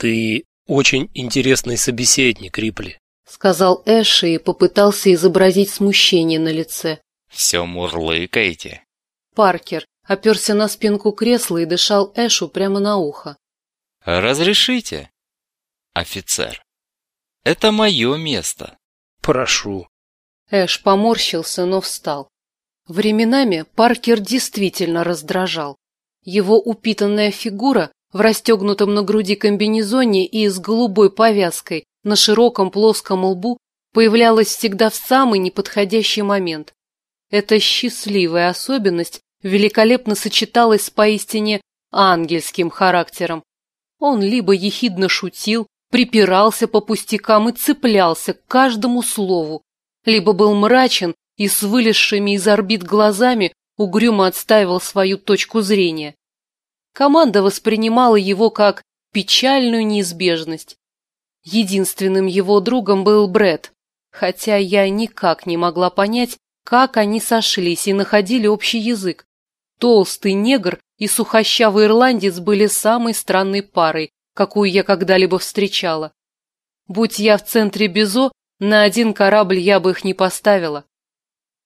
Ты 0.00 0.44
очень 0.66 1.10
интересный 1.12 1.76
собеседник, 1.76 2.56
Рипли, 2.56 2.98
сказал 3.26 3.82
Эши 3.84 4.34
и 4.34 4.38
попытался 4.38 5.12
изобразить 5.12 5.68
смущение 5.68 6.40
на 6.40 6.50
лице. 6.50 7.02
Все 7.30 7.66
мурлыкаете. 7.66 8.82
Паркер 9.34 9.84
оперся 10.04 10.54
на 10.54 10.68
спинку 10.68 11.12
кресла 11.12 11.58
и 11.58 11.66
дышал 11.66 12.14
Эшу 12.16 12.48
прямо 12.48 12.80
на 12.80 12.96
ухо. 12.96 13.36
Разрешите, 14.02 15.10
офицер. 15.92 16.62
Это 17.44 17.70
мое 17.70 18.16
место. 18.16 18.78
Прошу. 19.20 19.86
Эш 20.50 20.82
поморщился, 20.82 21.66
но 21.66 21.82
встал. 21.82 22.30
Временами 22.88 23.66
Паркер 23.74 24.18
действительно 24.18 25.04
раздражал. 25.04 25.76
Его 26.24 26.58
упитанная 26.58 27.30
фигура 27.30 27.92
в 28.12 28.20
расстегнутом 28.20 28.94
на 28.94 29.02
груди 29.02 29.36
комбинезоне 29.36 30.26
и 30.26 30.48
с 30.48 30.58
голубой 30.58 31.10
повязкой 31.10 31.84
на 32.02 32.16
широком 32.16 32.70
плоском 32.70 33.24
лбу 33.24 33.58
появлялась 33.92 34.48
всегда 34.48 34.90
в 34.90 34.94
самый 34.94 35.38
неподходящий 35.38 36.22
момент. 36.22 36.72
Эта 37.30 37.60
счастливая 37.60 38.48
особенность 38.48 39.20
великолепно 39.42 40.14
сочеталась 40.14 40.86
с 40.86 40.90
поистине 40.90 41.60
ангельским 41.92 42.70
характером. 42.70 43.42
Он 43.98 44.22
либо 44.22 44.52
ехидно 44.52 45.08
шутил, 45.08 45.66
припирался 45.90 46.68
по 46.68 46.80
пустякам 46.80 47.48
и 47.48 47.52
цеплялся 47.52 48.34
к 48.34 48.46
каждому 48.46 49.02
слову, 49.02 49.62
либо 50.04 50.32
был 50.32 50.54
мрачен 50.54 51.14
и 51.36 51.48
с 51.48 51.62
вылезшими 51.62 52.34
из 52.34 52.46
орбит 52.46 52.82
глазами 52.82 53.52
угрюмо 53.76 54.26
отстаивал 54.26 54.80
свою 54.80 55.18
точку 55.18 55.60
зрения. 55.60 56.14
Команда 56.92 57.42
воспринимала 57.42 58.16
его 58.16 58.50
как 58.50 58.82
печальную 59.12 59.86
неизбежность. 59.86 60.76
Единственным 61.42 62.26
его 62.26 62.60
другом 62.60 63.04
был 63.04 63.28
Бред, 63.28 63.72
хотя 64.10 64.56
я 64.56 64.88
никак 64.88 65.46
не 65.46 65.56
могла 65.56 65.90
понять, 65.90 66.36
как 66.64 66.96
они 66.96 67.20
сошлись 67.20 67.86
и 67.86 67.92
находили 67.92 68.46
общий 68.46 68.78
язык. 68.78 69.24
Толстый 69.78 70.34
негр 70.34 70.78
и 70.98 71.08
сухощавый 71.08 71.86
ирландец 71.86 72.38
были 72.38 72.66
самой 72.66 73.14
странной 73.14 73.62
парой, 73.62 74.10
какую 74.34 74.70
я 74.70 74.82
когда-либо 74.82 75.38
встречала. 75.38 76.12
Будь 76.86 77.18
я 77.18 77.38
в 77.38 77.44
центре 77.44 77.86
Безо, 77.86 78.30
на 78.58 78.82
один 78.82 79.14
корабль 79.14 79.58
я 79.58 79.80
бы 79.80 79.92
их 79.92 80.04
не 80.04 80.12
поставила. 80.12 80.84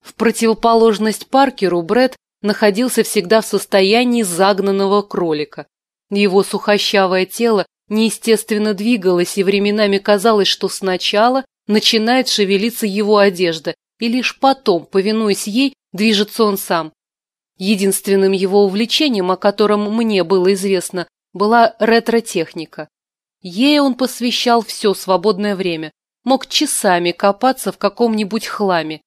В 0.00 0.14
противоположность 0.14 1.28
Паркеру 1.28 1.82
Бред 1.82 2.16
находился 2.44 3.02
всегда 3.02 3.40
в 3.40 3.46
состоянии 3.46 4.22
загнанного 4.22 5.02
кролика. 5.02 5.66
Его 6.10 6.44
сухощавое 6.44 7.26
тело 7.26 7.66
неестественно 7.88 8.74
двигалось, 8.74 9.36
и 9.36 9.42
временами 9.42 9.98
казалось, 9.98 10.46
что 10.46 10.68
сначала 10.68 11.44
начинает 11.66 12.28
шевелиться 12.28 12.86
его 12.86 13.18
одежда, 13.18 13.74
и 13.98 14.08
лишь 14.08 14.38
потом, 14.38 14.86
повинуясь 14.86 15.48
ей, 15.48 15.74
движется 15.92 16.44
он 16.44 16.56
сам. 16.56 16.92
Единственным 17.56 18.32
его 18.32 18.64
увлечением, 18.64 19.32
о 19.32 19.36
котором 19.36 19.92
мне 19.92 20.22
было 20.22 20.52
известно, 20.52 21.08
была 21.32 21.74
ретро-техника. 21.78 22.88
Ей 23.40 23.80
он 23.80 23.94
посвящал 23.94 24.62
все 24.62 24.94
свободное 24.94 25.56
время, 25.56 25.90
мог 26.24 26.46
часами 26.46 27.10
копаться 27.10 27.72
в 27.72 27.78
каком-нибудь 27.78 28.46
хламе, 28.46 29.00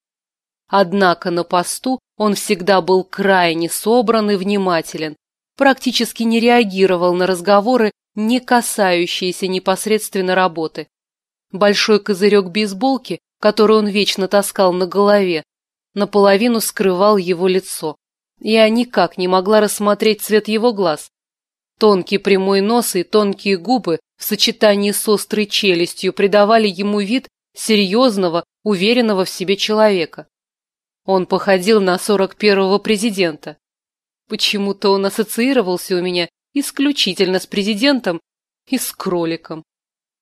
Однако 0.67 1.31
на 1.31 1.43
посту 1.43 1.99
он 2.17 2.33
всегда 2.33 2.81
был 2.81 3.03
крайне 3.03 3.69
собран 3.69 4.31
и 4.31 4.35
внимателен, 4.35 5.15
практически 5.55 6.23
не 6.23 6.39
реагировал 6.39 7.13
на 7.13 7.27
разговоры, 7.27 7.91
не 8.15 8.39
касающиеся 8.39 9.47
непосредственно 9.47 10.33
работы. 10.35 10.87
Большой 11.51 11.99
козырек 11.99 12.47
бейсболки, 12.47 13.19
который 13.39 13.77
он 13.77 13.87
вечно 13.87 14.27
таскал 14.27 14.73
на 14.73 14.87
голове, 14.87 15.43
наполовину 15.93 16.59
скрывал 16.59 17.17
его 17.17 17.47
лицо. 17.47 17.95
Я 18.39 18.67
никак 18.69 19.17
не 19.17 19.27
могла 19.27 19.61
рассмотреть 19.61 20.21
цвет 20.21 20.47
его 20.47 20.73
глаз. 20.73 21.09
Тонкий 21.79 22.17
прямой 22.17 22.61
нос 22.61 22.95
и 22.95 23.03
тонкие 23.03 23.57
губы 23.57 23.99
в 24.17 24.23
сочетании 24.23 24.91
с 24.91 25.07
острой 25.07 25.45
челюстью 25.45 26.11
придавали 26.11 26.67
ему 26.67 26.99
вид 26.99 27.27
серьезного, 27.55 28.43
уверенного 28.63 29.25
в 29.25 29.29
себе 29.29 29.57
человека. 29.57 30.27
Он 31.07 31.25
походил 31.25 31.79
на 31.79 31.97
сорок 31.97 32.35
первого 32.35 32.79
президента. 32.79 33.57
Почему-то 34.27 34.89
он 34.89 35.05
ассоциировался 35.05 35.95
у 35.95 36.01
меня 36.01 36.27
исключительно 36.53 37.39
с 37.39 37.47
президентом 37.47 38.19
и 38.67 38.77
с 38.77 38.91
кроликом. 38.91 39.63